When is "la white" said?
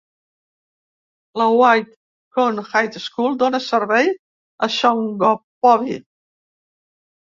1.41-1.91